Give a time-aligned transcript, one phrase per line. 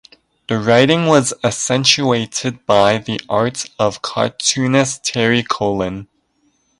[0.47, 6.07] The writing was accentuated by the art of cartoonist Terry Colon.